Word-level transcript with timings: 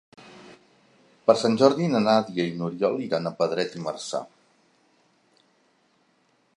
Per 1.27 1.35
Sant 1.41 1.57
Jordi 1.63 1.89
na 1.91 2.01
Nàdia 2.05 2.47
i 2.53 2.55
n'Oriol 2.61 2.97
iran 3.09 3.31
a 3.31 3.35
Pedret 3.43 3.79
i 3.81 3.83
Marzà. 3.85 4.23